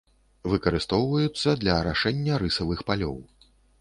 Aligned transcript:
Выкарыстоўваюцца 0.53 1.55
для 1.63 1.73
арашэння 1.81 2.41
рысавых 2.45 2.79
палёў. 2.89 3.17